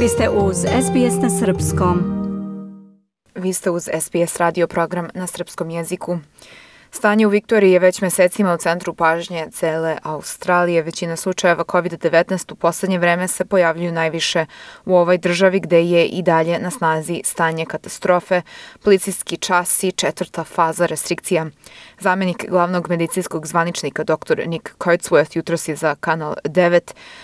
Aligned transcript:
Vi 0.00 0.08
ste 0.08 0.28
uz 0.28 0.56
SBS 0.56 1.22
na 1.22 1.30
Srpskom. 1.30 1.98
Vi 3.34 3.52
ste 3.52 3.70
uz 3.70 3.88
SBS 4.00 4.36
radio 4.36 4.66
program 4.66 5.08
na 5.14 5.26
srpskom 5.26 5.70
jeziku. 5.70 6.18
Stanje 6.96 7.26
u 7.26 7.30
Viktoriji 7.30 7.72
je 7.72 7.78
već 7.78 8.00
mesecima 8.00 8.54
u 8.54 8.56
centru 8.56 8.94
pažnje 8.94 9.46
cele 9.52 9.96
Australije. 10.02 10.82
Većina 10.82 11.16
slučajeva 11.16 11.64
COVID-19 11.64 12.52
u 12.52 12.54
poslednje 12.54 12.98
vreme 12.98 13.28
se 13.28 13.44
pojavljuju 13.44 13.92
najviše 13.92 14.46
u 14.84 14.96
ovoj 14.96 15.18
državi 15.18 15.60
gde 15.60 15.82
je 15.82 16.06
i 16.06 16.22
dalje 16.22 16.58
na 16.58 16.70
snazi 16.70 17.20
stanje 17.24 17.64
katastrofe, 17.64 18.42
policijski 18.84 19.36
čas 19.36 19.84
i 19.84 19.92
četvrta 19.92 20.44
faza 20.44 20.86
restrikcija. 20.86 21.46
Zamenik 22.00 22.44
glavnog 22.48 22.88
medicinskog 22.88 23.46
zvaničnika 23.46 24.04
dr. 24.04 24.46
Nick 24.46 24.76
Kurtzworth 24.78 25.36
jutros 25.36 25.68
je 25.68 25.76
za 25.76 25.94
Kanal 25.94 26.34
9 26.44 26.80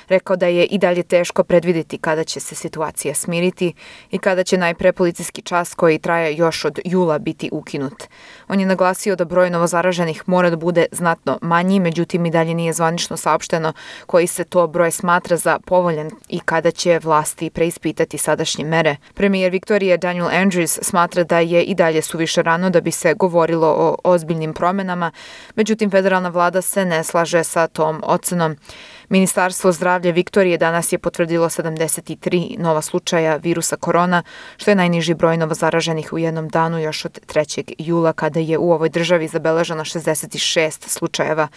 rekao 0.08 0.36
da 0.36 0.46
je 0.46 0.64
i 0.64 0.79
dalje 0.79 1.02
teško 1.02 1.44
predvideti 1.44 1.98
kada 1.98 2.25
će 2.25 2.40
se 2.40 2.54
situacija 2.54 3.14
smiriti 3.14 3.75
i 4.11 4.18
kada 4.18 4.44
će 4.44 4.57
najpre 4.57 4.93
policijski 4.93 5.43
čas 5.43 5.75
koji 5.75 5.98
traje 5.98 6.36
još 6.36 6.64
od 6.64 6.79
jula 6.84 7.18
biti 7.18 7.48
ukinut. 7.52 8.02
On 8.48 8.61
je 8.61 8.66
naglasio 8.66 9.16
da 9.16 9.25
broj 9.25 9.50
novozaraženih 9.62 10.22
mora 10.26 10.50
da 10.50 10.57
bude 10.57 10.86
znatno 10.93 11.39
manji, 11.43 11.80
međutim 11.80 12.26
i 12.26 12.30
dalje 12.30 12.54
nije 12.54 12.72
zvanično 12.72 13.16
saopšteno 13.16 13.72
koji 14.07 14.26
se 14.26 14.44
to 14.44 14.66
broj 14.66 14.90
smatra 14.90 15.36
za 15.36 15.58
povoljan 15.66 16.11
i 16.29 16.40
kada 16.40 16.71
će 16.71 17.00
vlasti 17.02 17.50
preispitati 17.50 18.18
sadašnje 18.18 18.64
mere. 18.64 18.96
Premijer 19.14 19.52
Viktorije 19.52 19.98
Daniel 19.98 20.26
Andrews 20.26 20.79
smatra 20.82 21.25
da 21.25 21.38
je 21.38 21.62
i 21.62 21.75
dalje 21.75 22.02
suviše 22.02 22.43
rano 22.43 22.71
da 22.71 22.80
bi 22.80 22.90
se 22.90 23.14
govorilo 23.14 23.68
o 23.68 23.96
ozbiljnim 24.04 24.54
promenama, 24.54 25.11
međutim 25.54 25.90
federalna 25.90 26.29
vlada 26.29 26.63
se 26.63 26.85
ne 26.85 27.04
slaže 27.04 27.44
sa 27.44 27.66
tom 27.66 28.02
ocenom. 28.07 28.57
Ministarstvo 29.13 29.72
zdravlja 29.72 30.10
Viktorije 30.10 30.58
danas 30.58 30.93
je 30.93 30.99
potvrdilo 30.99 31.49
73 31.49 32.58
nova 32.58 32.83
slučaja 32.83 33.36
virusa 33.36 33.77
korona, 33.77 34.22
što 34.56 34.70
je 34.70 34.74
najniži 34.74 35.14
broj 35.14 35.36
novozaraženih 35.36 36.12
u 36.12 36.18
jednom 36.18 36.48
danu 36.48 36.78
još 36.78 37.05
od 37.05 37.20
3. 37.34 37.74
jula 37.78 38.12
kada 38.12 38.40
je 38.40 38.58
u 38.58 38.72
ovoj 38.72 38.88
državi 38.88 39.28
zabeleženo 39.42 39.84
66 39.84 40.88
slučajeva. 40.88 41.48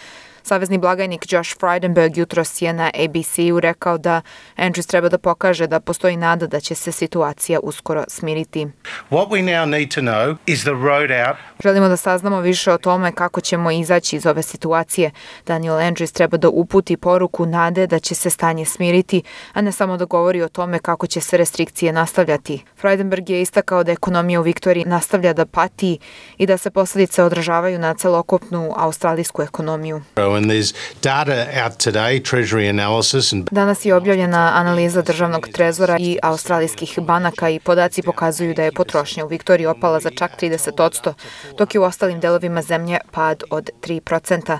Savezni 0.48 0.78
blagajnik 0.78 1.32
Josh 1.32 1.56
Frydenberg 1.60 2.18
jutros 2.18 2.62
je 2.62 2.72
na 2.72 2.90
ABC-u 3.04 3.60
rekao 3.60 3.98
da 3.98 4.20
Andrews 4.56 4.86
treba 4.86 5.08
da 5.08 5.18
pokaže 5.18 5.66
da 5.66 5.80
postoji 5.80 6.16
nada 6.16 6.46
da 6.46 6.60
će 6.60 6.74
se 6.74 6.92
situacija 6.92 7.60
uskoro 7.60 8.04
smiriti. 8.08 8.66
What 9.10 9.28
we 9.28 9.44
now 9.44 9.64
need 9.68 9.94
to 9.94 10.00
know 10.00 10.36
is 10.46 10.60
the 10.60 10.70
road 10.70 11.10
out. 11.28 11.36
Želimo 11.62 11.88
da 11.88 11.96
saznamo 11.96 12.40
više 12.40 12.72
o 12.72 12.78
tome 12.78 13.12
kako 13.12 13.40
ćemo 13.40 13.70
izaći 13.70 14.16
iz 14.16 14.26
ove 14.26 14.42
situacije. 14.42 15.10
Daniel 15.46 15.74
Andrews 15.74 16.12
treba 16.12 16.36
da 16.36 16.48
uputi 16.48 16.96
poruku 16.96 17.46
nade 17.46 17.86
da 17.86 17.98
će 17.98 18.14
se 18.14 18.30
stanje 18.30 18.64
smiriti, 18.64 19.22
a 19.52 19.60
ne 19.60 19.72
samo 19.72 19.96
da 19.96 20.04
govori 20.04 20.42
o 20.42 20.48
tome 20.48 20.78
kako 20.78 21.06
će 21.06 21.20
se 21.20 21.36
restrikcije 21.36 21.92
nastavljati. 21.92 22.64
Frydenberg 22.82 23.30
je 23.30 23.42
istakao 23.42 23.84
da 23.84 23.92
ekonomija 23.92 24.40
u 24.40 24.42
Viktoriji 24.42 24.84
nastavlja 24.84 25.32
da 25.32 25.46
pati 25.46 25.98
i 26.38 26.46
da 26.46 26.58
se 26.58 26.70
posledice 26.70 27.22
odražavaju 27.22 27.78
na 27.78 27.94
celokupnu 27.94 28.72
australijsku 28.76 29.42
ekonomiju. 29.42 30.02
And 30.36 30.50
there's 30.50 30.74
data 31.02 31.48
out 31.64 31.78
today, 31.78 32.20
Treasury 32.20 32.70
analysis 32.70 33.32
and 33.32 33.48
Danas 33.50 33.84
je 33.84 33.94
objavljena 33.94 34.52
analiza 34.54 35.02
državnog 35.02 35.48
trezora 35.48 35.96
i 36.00 36.18
australijskih 36.22 36.98
banaka 37.02 37.48
i 37.48 37.60
podaci 37.60 38.02
pokazuju 38.02 38.54
da 38.54 38.62
je 38.62 38.72
potrošnja 38.72 39.24
u 39.24 39.28
Viktoriji 39.28 39.66
opala 39.66 40.00
za 40.00 40.10
čak 40.10 40.30
30%, 40.40 41.12
dok 41.58 41.74
je 41.74 41.80
u 41.80 41.84
ostalim 41.84 42.20
delovima 42.20 42.62
zemlje 42.62 42.98
pad 43.10 43.42
od 43.50 43.70
3%. 43.82 44.58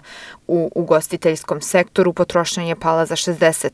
U 0.48 0.70
ugostiteljskom 0.74 1.60
sektoru 1.60 2.12
potrošnja 2.12 2.64
je 2.64 2.80
pala 2.80 3.06
za 3.06 3.16
60%. 3.16 3.70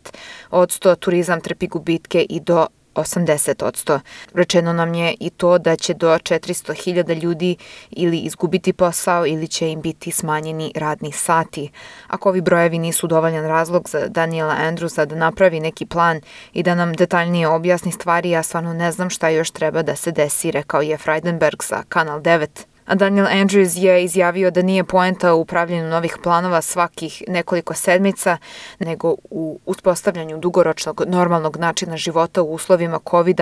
Od 0.50 0.69
100 0.69 0.97
turizam 0.98 1.41
trpi 1.41 1.66
gubitke 1.66 2.27
i 2.28 2.41
do 2.41 2.66
80%. 2.95 4.01
Rečeno 4.35 4.73
nam 4.73 4.95
je 4.95 5.15
i 5.21 5.31
to 5.31 5.59
da 5.59 5.77
će 5.77 5.95
do 5.95 6.09
400.000 6.09 7.22
ljudi 7.22 7.56
ili 7.91 8.19
izgubiti 8.19 8.72
posao 8.72 9.27
ili 9.27 9.49
će 9.49 9.71
im 9.71 9.81
biti 9.81 10.11
smanjeni 10.11 10.72
radni 10.77 11.12
sati. 11.12 11.71
Ako 12.09 12.28
ovi 12.28 12.41
brojevi 12.41 12.78
nisu 12.78 13.06
dovoljan 13.06 13.47
razlog 13.47 13.89
za 13.89 14.09
Daniela 14.09 14.55
Andrewsa 14.55 15.05
da 15.05 15.16
napravi 15.16 15.61
neki 15.61 15.87
plan 15.87 16.21
i 16.53 16.62
da 16.62 16.75
nam 16.75 16.93
detaljnije 16.93 17.49
objasni 17.49 17.93
stvari, 17.93 18.31
ja 18.31 18.43
stvarno 18.43 18.75
ne 18.75 18.93
znam 18.93 19.11
šta 19.11 19.28
još 19.28 19.50
treba 19.50 19.83
da 19.83 19.97
se 19.97 20.12
desi, 20.12 20.50
rekao 20.50 20.83
je 20.83 20.99
Freidenberg 20.99 21.62
za 21.62 21.83
Kanal 21.89 22.21
9. 22.21 22.72
A 22.87 22.94
Daniel 22.94 23.26
Andrews 23.26 23.78
je 23.78 24.04
izjavio 24.04 24.50
da 24.50 24.62
nije 24.62 24.84
poenta 24.84 25.34
u 25.34 25.44
pravljenju 25.44 25.88
novih 25.88 26.16
planova 26.22 26.62
svakih 26.62 27.22
nekoliko 27.28 27.75
sedmica, 27.75 28.38
nego 28.78 29.15
u 29.31 29.59
uspostavljanju 29.66 30.38
dugoročnog 30.38 31.03
normalnog 31.06 31.56
načina 31.56 31.97
života 31.97 32.42
u 32.42 32.54
uslovima 32.54 32.98
covid 33.10 33.41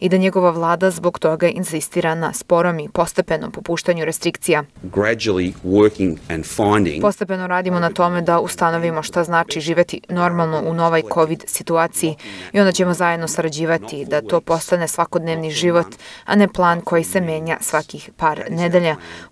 i 0.00 0.08
da 0.08 0.16
njegova 0.16 0.50
vlada 0.50 0.90
zbog 0.90 1.18
toga 1.18 1.48
insistira 1.48 2.14
na 2.14 2.32
sporom 2.32 2.78
i 2.80 2.88
postepenom 2.88 3.52
popuštanju 3.52 4.04
restrikcija. 4.04 4.64
gradually 4.82 5.52
working 5.64 6.16
and 6.28 6.44
finding 6.44 7.02
Postepeno 7.02 7.46
radimo 7.46 7.80
na 7.80 7.90
tome 7.90 8.22
da 8.22 8.40
ustanovimo 8.40 9.02
šta 9.02 9.24
znači 9.24 9.60
živeti 9.60 10.00
normalno 10.08 10.62
u 10.66 10.74
novoj 10.74 11.02
COVID 11.14 11.44
situaciji 11.46 12.16
i 12.52 12.60
onda 12.60 12.72
ćemo 12.72 12.94
zajedno 12.94 13.28
sarađivati 13.28 14.04
da 14.04 14.22
to 14.22 14.40
postane 14.40 14.88
svakodnevni 14.88 15.50
život, 15.50 15.86
a 16.24 16.34
ne 16.34 16.48
plan 16.48 16.80
koji 16.80 17.04
se 17.04 17.20
menja 17.20 17.56
svakih 17.60 18.10
par 18.16 18.44
nedelja. 18.50 18.67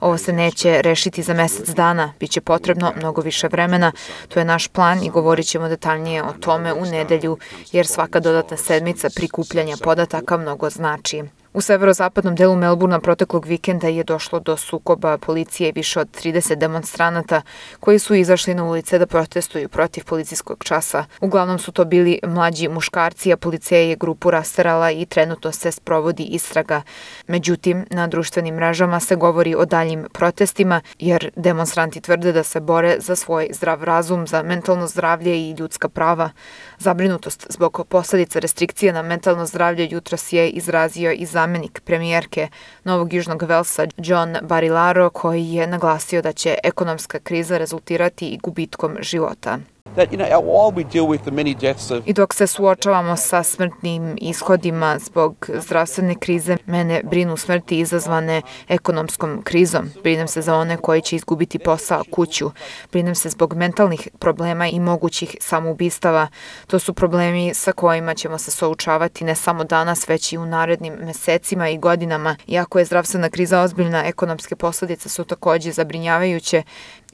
Ovo 0.01 0.19
se 0.19 0.33
neće 0.33 0.83
rešiti 0.83 1.23
za 1.23 1.35
mesec 1.35 1.69
dana, 1.69 2.13
bit 2.21 2.31
će 2.31 2.41
potrebno 2.41 2.93
mnogo 2.97 3.21
više 3.21 3.49
vremena. 3.49 3.93
To 4.29 4.39
je 4.39 4.45
naš 4.45 4.69
plan 4.69 5.03
i 5.03 5.11
govorit 5.11 5.47
ćemo 5.47 5.69
detaljnije 5.69 6.23
o 6.23 6.33
tome 6.41 6.73
u 6.73 6.85
nedelju, 6.85 7.39
jer 7.73 7.87
svaka 7.87 8.21
dodatna 8.21 8.57
sedmica 8.57 9.09
prikupljanja 9.17 9.77
podataka 9.83 10.37
mnogo 10.37 10.71
znači. 10.71 11.23
U 11.57 11.61
severozapadnom 11.61 12.35
delu 12.35 12.57
Melburna 12.57 13.01
proteklog 13.01 13.47
vikenda 13.47 13.89
je 13.89 14.05
došlo 14.05 14.41
do 14.41 14.57
sukoba 14.57 15.19
policije 15.19 15.73
više 15.75 16.01
od 16.01 16.09
30 16.23 16.55
demonstranata 16.55 17.43
koji 17.81 17.99
su 17.99 18.15
izašli 18.15 18.55
na 18.55 18.65
ulice 18.65 18.99
da 18.99 19.07
protestuju 19.07 19.69
protiv 19.69 20.05
policijskog 20.05 20.65
časa. 20.65 21.05
Uglavnom 21.21 21.59
su 21.59 21.73
to 21.73 21.85
bili 21.85 22.19
mlađi 22.27 22.69
muškarci, 22.69 23.33
a 23.33 23.37
policija 23.37 23.81
je 23.81 23.97
grupu 23.97 24.31
rasterala 24.31 24.91
i 24.91 25.07
trenutno 25.07 25.53
se 25.53 25.73
sprovodi 25.73 26.23
istraga. 26.23 26.83
Međutim, 27.27 27.87
na 27.91 28.07
društvenim 28.07 28.55
mrežama 28.55 29.01
se 29.01 29.17
govori 29.17 29.55
o 29.55 29.65
daljim 29.65 30.07
protestima, 30.13 30.81
jer 30.99 31.31
demonstranti 31.37 32.01
tvrde 32.01 32.33
da 32.33 32.43
se 32.43 32.61
bore 32.61 32.97
za 32.99 33.17
svoj 33.17 33.49
zdrav 33.53 33.85
razum, 33.85 34.27
za 34.27 34.43
mentalno 34.43 34.87
zdravlje 34.87 35.37
i 35.37 35.57
ljudska 35.59 35.89
prava. 35.89 36.31
Zabrinutost 36.79 37.47
zbog 37.51 37.87
posledica 37.89 38.39
restrikcija 38.39 38.93
na 38.93 39.03
mentalno 39.03 39.47
zdravlje 39.47 39.89
jutros 39.91 40.33
je 40.33 40.51
izrazio 40.51 41.13
i 41.13 41.27
zamenik 41.47 41.81
premijerke 41.85 42.49
Novog 42.85 43.13
Južnog 43.13 43.43
Velsa 43.43 43.87
John 43.97 44.37
Barilaro 44.43 45.11
koji 45.11 45.53
je 45.53 45.67
naglasio 45.67 46.23
da 46.23 46.33
će 46.33 46.59
ekonomska 46.65 47.19
kriza 47.19 47.59
rezultirati 47.59 48.29
i 48.29 48.39
gubitkom 48.39 48.97
života. 49.01 49.59
I 52.07 52.13
dok 52.13 52.35
se 52.35 52.47
suočavamo 52.47 53.17
sa 53.17 53.43
smrtnim 53.43 54.17
ishodima 54.21 54.99
zbog 54.99 55.51
zdravstvene 55.55 56.15
krize, 56.15 56.57
mene 56.67 57.03
brinu 57.05 57.37
smrti 57.37 57.79
izazvane 57.79 58.43
ekonomskom 58.69 59.43
krizom. 59.43 59.91
Brinem 60.03 60.29
se 60.29 60.43
za 60.43 60.57
one 60.57 60.77
koji 60.77 61.03
će 61.03 61.17
izgubiti 61.17 61.59
posao, 61.59 62.03
kuću. 62.11 62.51
Brinem 62.93 63.15
se 63.15 63.29
zbog 63.29 63.55
mentalnih 63.55 64.09
problema 64.19 64.69
i 64.69 64.81
mogućih 64.81 65.37
samoubistava. 65.41 66.29
To 66.67 66.79
su 66.79 66.95
problemi 66.95 67.55
sa 67.55 67.73
kojima 67.73 68.15
ćemo 68.15 68.39
se 68.39 68.51
součavati 68.51 69.25
ne 69.25 69.35
samo 69.35 69.65
danas, 69.65 70.09
već 70.09 70.33
i 70.33 70.39
u 70.39 70.47
narednim 70.47 70.95
mesecima 70.95 71.69
i 71.69 71.79
godinama. 71.79 72.37
Iako 72.47 72.79
je 72.79 72.85
zdravstvena 72.85 73.31
kriza 73.31 73.61
ozbiljna, 73.61 74.07
ekonomske 74.07 74.57
posledice 74.57 75.09
su 75.09 75.25
takođe 75.25 75.73
zabrinjavajuće 75.73 76.63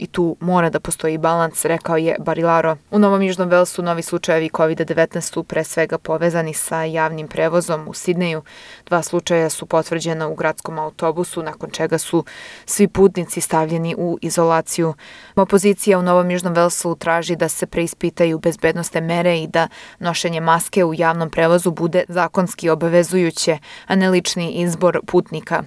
i 0.03 0.07
tu 0.07 0.37
mora 0.41 0.71
da 0.71 0.81
postoji 0.81 1.19
balans, 1.19 1.65
rekao 1.65 1.97
je 1.97 2.17
Barilaro. 2.19 2.77
U 2.91 2.99
Novom 2.99 3.23
Južnom 3.23 3.49
Velsu 3.49 3.83
novi 3.83 4.03
slučajevi 4.03 4.49
COVID-19 4.49 5.21
su 5.21 5.43
pre 5.43 5.65
svega 5.65 5.99
povezani 5.99 6.54
sa 6.54 6.83
javnim 6.83 7.28
prevozom 7.28 7.89
u 7.89 7.95
Sidneju. 7.95 8.43
Dva 8.87 9.03
slučaja 9.03 9.51
su 9.51 9.66
potvrđena 9.66 10.28
u 10.28 10.34
gradskom 10.34 10.78
autobusu, 10.78 11.43
nakon 11.43 11.71
čega 11.71 11.99
su 11.99 12.25
svi 12.66 12.89
putnici 12.89 13.41
stavljeni 13.41 13.95
u 13.99 14.19
izolaciju. 14.22 14.95
Opozicija 15.37 15.99
u 15.99 16.03
Novom 16.03 16.31
Južnom 16.31 16.53
Velsu 16.53 16.95
traži 16.95 17.37
da 17.37 17.48
se 17.48 17.66
preispitaju 17.66 18.39
bezbednostne 18.39 19.01
mere 19.01 19.39
i 19.39 19.47
da 19.47 19.69
nošenje 19.98 20.41
maske 20.41 20.84
u 20.84 20.95
javnom 20.95 21.31
prevozu 21.31 21.71
bude 21.71 22.05
zakonski 22.09 22.71
obavezujuće, 22.71 23.59
a 23.87 23.95
ne 23.95 24.10
lični 24.10 24.53
izbor 24.53 25.01
putnika. 25.07 25.63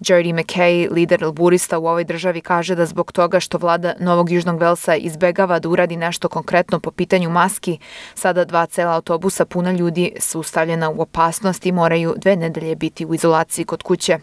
Jerry 0.00 0.32
McKay, 0.34 0.92
lider 0.92 1.22
laburista 1.22 1.78
u 1.78 1.86
ovoj 1.86 2.04
državi, 2.04 2.40
kaže 2.40 2.74
da 2.74 2.86
zbog 2.86 3.12
toga 3.12 3.40
što 3.40 3.58
vlada 3.58 3.79
Novog 3.98 4.30
Južnog 4.30 4.60
Velsa 4.60 4.94
izbegava 4.94 5.58
da 5.58 5.68
uradi 5.68 5.96
nešto 5.96 6.28
konkretno 6.28 6.80
po 6.80 6.90
pitanju 6.90 7.30
maski, 7.30 7.78
sada 8.14 8.44
dva 8.44 8.66
cela 8.66 8.94
autobusa 8.94 9.44
puna 9.44 9.72
ljudi 9.72 10.12
su 10.20 10.42
stavljena 10.42 10.90
u 10.90 11.00
opasnost 11.00 11.66
i 11.66 11.72
moraju 11.72 12.14
dve 12.16 12.36
nedelje 12.36 12.76
biti 12.76 13.06
u 13.06 13.14
izolaciji 13.14 13.64
kod 13.64 13.82
kuće. 13.82 14.18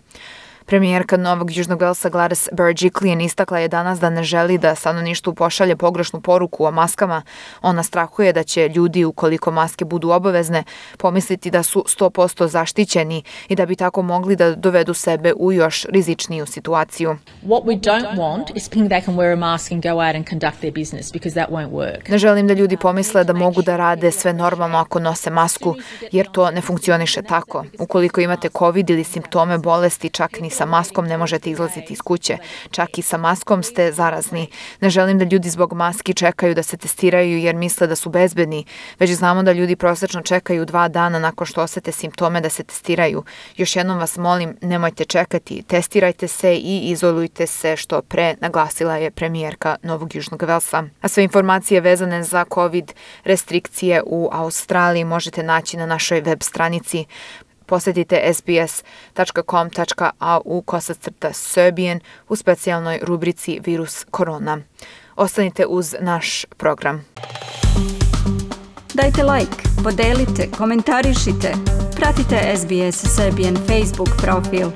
Premijerka 0.67 1.17
Novog 1.17 1.57
Južnog 1.57 1.81
Velsa 1.81 2.09
Gladys 2.09 2.49
Berejiklian 2.51 3.21
istakla 3.21 3.59
je 3.59 3.67
danas 3.67 3.99
da 3.99 4.09
ne 4.09 4.23
želi 4.23 4.57
da 4.57 4.75
stanovništvu 4.75 5.33
pošalje 5.33 5.75
pogrešnu 5.75 6.21
poruku 6.21 6.65
o 6.65 6.71
maskama. 6.71 7.21
Ona 7.61 7.83
strahuje 7.83 8.33
da 8.33 8.43
će 8.43 8.69
ljudi, 8.69 9.05
ukoliko 9.05 9.51
maske 9.51 9.85
budu 9.85 10.09
obavezne, 10.09 10.63
pomisliti 10.97 11.51
da 11.51 11.63
su 11.63 11.85
100% 11.99 12.47
zaštićeni 12.47 13.23
i 13.47 13.55
da 13.55 13.65
bi 13.65 13.75
tako 13.75 14.01
mogli 14.01 14.35
da 14.35 14.55
dovedu 14.55 14.93
sebe 14.93 15.33
u 15.33 15.51
još 15.51 15.85
rizičniju 15.89 16.45
situaciju. 16.45 17.17
What 17.43 17.63
we 17.63 17.79
don't 17.79 18.17
want 18.17 18.55
is 18.55 18.69
thinking 18.69 18.91
they 18.91 19.05
can 19.05 19.15
wear 19.15 19.33
a 19.33 19.35
mask 19.35 19.71
and 19.71 19.83
go 19.83 19.89
out 19.89 20.15
and 20.15 20.29
conduct 20.29 20.59
their 20.59 20.73
business 20.73 21.13
because 21.13 21.39
that 21.39 21.49
won't 21.49 21.71
work. 21.71 22.09
Ne 22.09 22.17
želim 22.17 22.47
da 22.47 22.53
ljudi 22.53 22.77
pomisle 22.77 23.23
da 23.23 23.33
mogu 23.33 23.61
da 23.61 23.77
rade 23.77 24.11
sve 24.11 24.33
normalno 24.33 24.77
ako 24.77 24.99
nose 24.99 25.29
masku, 25.29 25.75
jer 26.11 26.31
to 26.31 26.51
ne 26.51 26.61
funkcioniše 26.61 27.21
tako. 27.21 27.65
Ukoliko 27.79 28.21
imate 28.21 28.49
COVID 28.59 28.89
ili 28.89 29.03
simptome 29.03 29.57
bolesti, 29.57 30.09
čak 30.09 30.39
ni 30.39 30.56
sa 30.57 30.65
maskom 30.65 31.07
ne 31.07 31.17
možete 31.17 31.49
izlaziti 31.49 31.93
iz 31.93 32.01
kuće. 32.01 32.37
Čak 32.71 32.97
i 32.97 33.01
sa 33.01 33.17
maskom 33.17 33.63
ste 33.63 33.91
zarazni. 33.91 34.47
Ne 34.81 34.89
želim 34.89 35.19
da 35.19 35.25
ljudi 35.25 35.49
zbog 35.49 35.73
maski 35.73 36.13
čekaju 36.13 36.55
da 36.55 36.63
se 36.63 36.77
testiraju 36.77 37.37
jer 37.37 37.55
misle 37.55 37.87
da 37.87 37.95
su 37.95 38.09
bezbedni, 38.09 38.65
već 38.99 39.11
znamo 39.11 39.43
da 39.43 39.51
ljudi 39.51 39.75
prosečno 39.75 40.21
čekaju 40.21 40.65
dva 40.65 40.87
dana 40.87 41.19
nakon 41.19 41.47
što 41.47 41.61
osete 41.61 41.91
simptome 41.91 42.41
da 42.41 42.49
se 42.49 42.63
testiraju. 42.63 43.23
Još 43.57 43.75
jednom 43.75 43.97
vas 43.97 44.17
molim, 44.17 44.57
nemojte 44.61 45.05
čekati, 45.05 45.63
testirajte 45.63 46.27
se 46.27 46.55
i 46.55 46.89
izolujte 46.89 47.47
se 47.47 47.75
što 47.75 48.01
pre, 48.01 48.35
naglasila 48.41 48.97
je 48.97 49.11
premijerka 49.11 49.75
Novog 49.83 50.15
Južnog 50.15 50.43
Velsa. 50.43 50.83
A 51.01 51.07
sve 51.07 51.23
informacije 51.23 51.81
vezane 51.81 52.23
za 52.23 52.45
COVID 52.53 52.93
restrikcije 53.23 54.01
u 54.05 54.29
Australiji 54.31 55.03
možete 55.03 55.43
naći 55.43 55.77
na 55.77 55.85
našoj 55.85 56.21
web 56.21 56.41
stranici 56.41 57.05
Posetite 57.67 58.33
sbs.com.au 58.33 59.41
kosacrta 60.61 61.33
Serbian 61.33 61.99
u 62.29 62.35
specijalnoj 62.35 62.99
rubrici 63.03 63.59
Virus 63.65 64.05
korona. 64.11 64.57
Ostanite 65.15 65.65
uz 65.65 65.95
naš 65.99 66.45
program. 66.57 67.05
Dajte 68.93 69.23
like, 69.23 69.63
podelite, 69.83 70.51
komentarišite. 70.57 71.53
Pratite 71.95 72.55
SBS 72.57 73.15
Serbian 73.15 73.55
Facebook 73.55 74.09
profil. 74.21 74.71